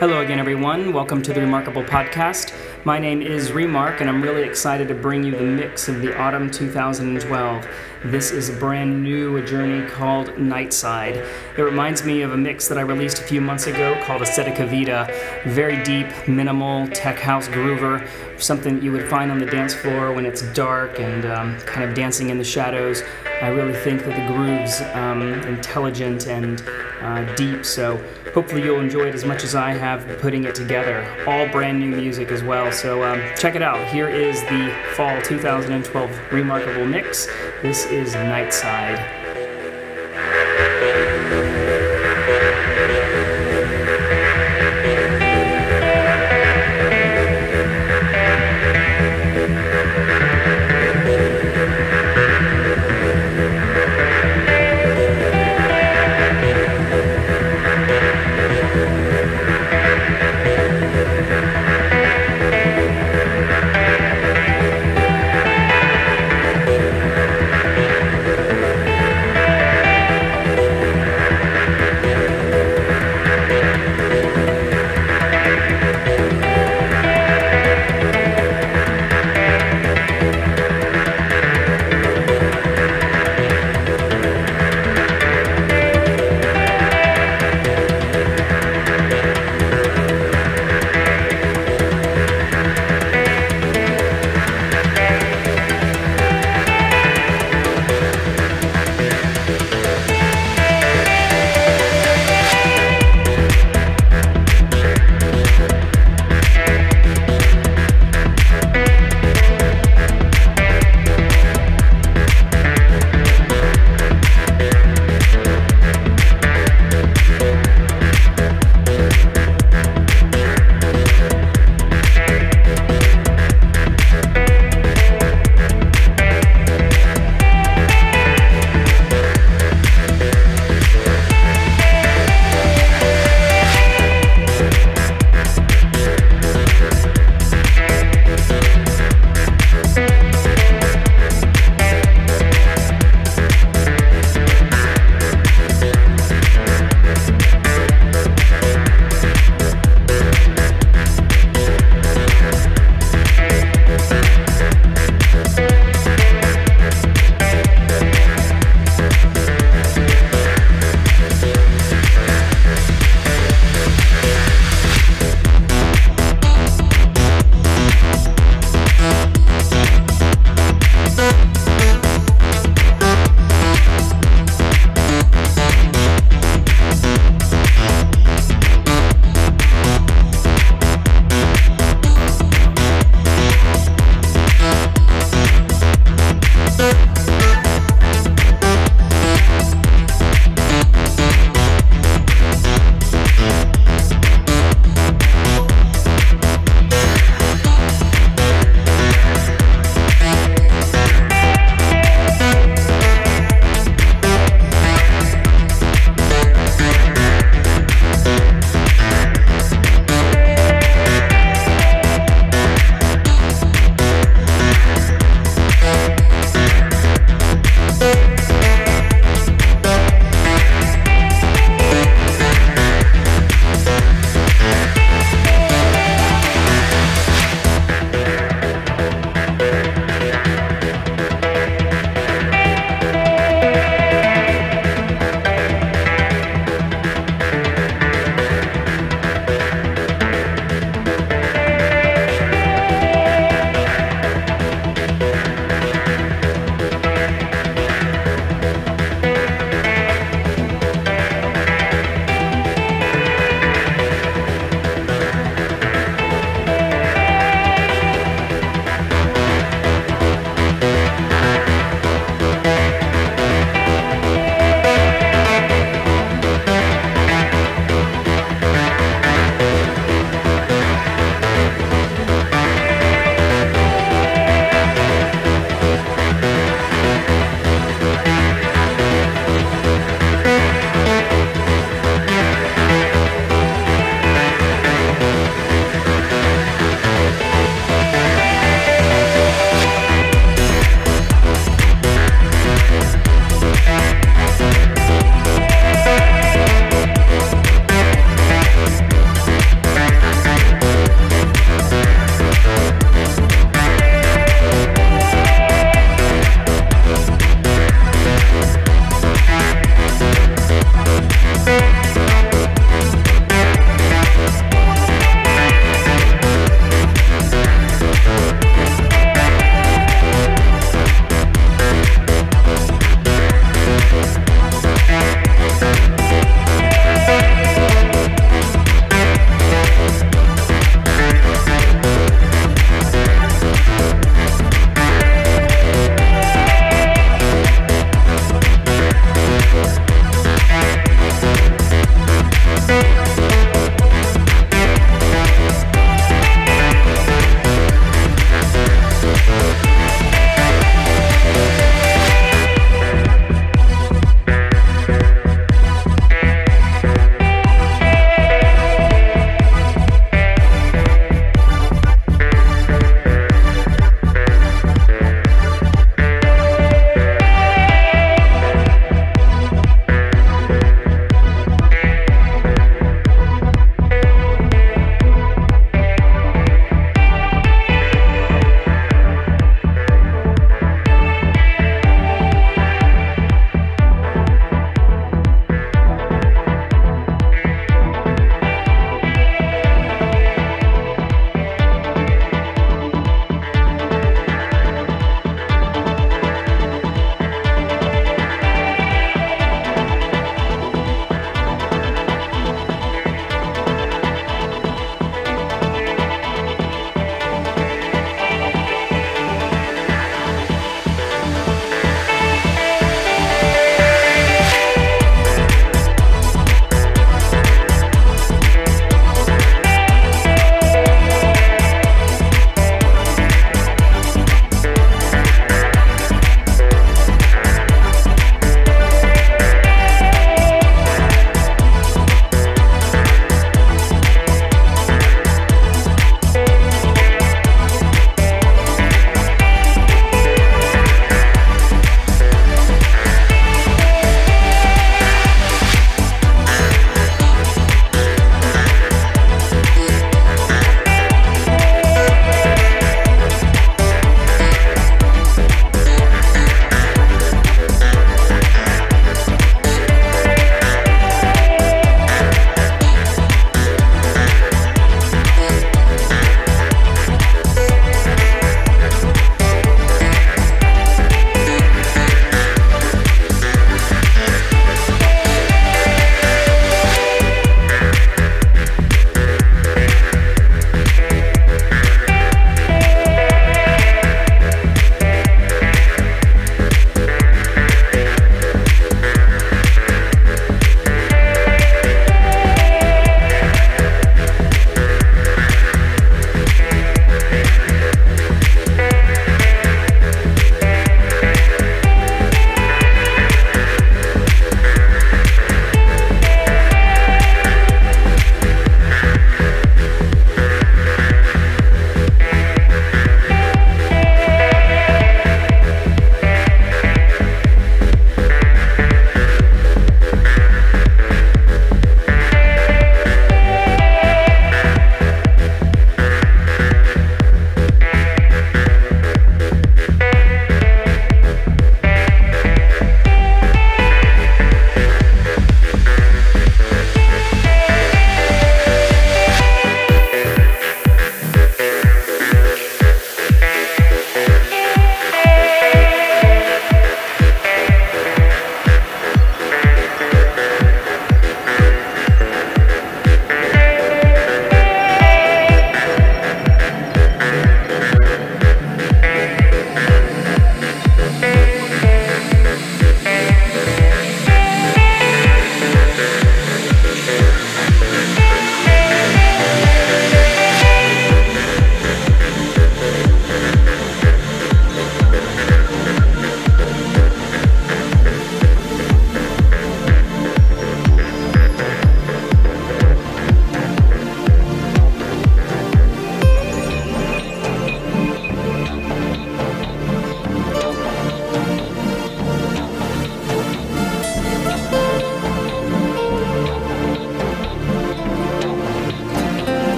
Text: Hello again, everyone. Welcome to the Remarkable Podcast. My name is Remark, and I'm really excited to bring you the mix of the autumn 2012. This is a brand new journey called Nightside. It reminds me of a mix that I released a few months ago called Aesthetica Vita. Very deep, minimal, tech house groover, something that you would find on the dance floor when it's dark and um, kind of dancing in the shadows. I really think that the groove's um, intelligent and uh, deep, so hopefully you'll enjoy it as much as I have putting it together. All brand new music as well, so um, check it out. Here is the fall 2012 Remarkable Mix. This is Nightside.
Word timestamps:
Hello 0.00 0.22
again, 0.22 0.38
everyone. 0.38 0.94
Welcome 0.94 1.20
to 1.20 1.34
the 1.34 1.42
Remarkable 1.42 1.84
Podcast. 1.84 2.54
My 2.86 2.98
name 2.98 3.20
is 3.20 3.52
Remark, 3.52 4.00
and 4.00 4.08
I'm 4.08 4.22
really 4.22 4.44
excited 4.44 4.88
to 4.88 4.94
bring 4.94 5.22
you 5.22 5.36
the 5.36 5.42
mix 5.42 5.90
of 5.90 6.00
the 6.00 6.18
autumn 6.18 6.50
2012. 6.50 7.68
This 8.06 8.30
is 8.30 8.48
a 8.48 8.54
brand 8.54 9.02
new 9.02 9.44
journey 9.44 9.86
called 9.90 10.28
Nightside. 10.36 11.16
It 11.54 11.60
reminds 11.60 12.02
me 12.02 12.22
of 12.22 12.32
a 12.32 12.36
mix 12.38 12.66
that 12.68 12.78
I 12.78 12.80
released 12.80 13.18
a 13.18 13.24
few 13.24 13.42
months 13.42 13.66
ago 13.66 14.02
called 14.06 14.22
Aesthetica 14.22 14.66
Vita. 14.70 15.06
Very 15.44 15.82
deep, 15.82 16.06
minimal, 16.26 16.88
tech 16.88 17.18
house 17.18 17.46
groover, 17.48 18.08
something 18.40 18.76
that 18.76 18.82
you 18.82 18.92
would 18.92 19.06
find 19.06 19.30
on 19.30 19.38
the 19.38 19.44
dance 19.44 19.74
floor 19.74 20.14
when 20.14 20.24
it's 20.24 20.40
dark 20.54 20.98
and 20.98 21.26
um, 21.26 21.58
kind 21.66 21.86
of 21.86 21.94
dancing 21.94 22.30
in 22.30 22.38
the 22.38 22.44
shadows. 22.44 23.02
I 23.42 23.48
really 23.48 23.74
think 23.74 24.06
that 24.06 24.16
the 24.16 24.34
groove's 24.34 24.80
um, 24.94 25.22
intelligent 25.46 26.26
and 26.26 26.62
uh, 27.00 27.34
deep, 27.34 27.64
so 27.64 27.96
hopefully 28.34 28.62
you'll 28.62 28.80
enjoy 28.80 29.06
it 29.06 29.14
as 29.14 29.24
much 29.24 29.44
as 29.44 29.54
I 29.54 29.72
have 29.72 30.06
putting 30.20 30.44
it 30.44 30.54
together. 30.54 31.06
All 31.26 31.48
brand 31.48 31.80
new 31.80 31.94
music 31.94 32.30
as 32.30 32.42
well, 32.42 32.70
so 32.72 33.02
um, 33.02 33.20
check 33.36 33.54
it 33.54 33.62
out. 33.62 33.86
Here 33.88 34.08
is 34.08 34.40
the 34.42 34.74
fall 34.94 35.20
2012 35.22 36.32
Remarkable 36.32 36.86
Mix. 36.86 37.26
This 37.62 37.86
is 37.86 38.14
Nightside. 38.14 39.19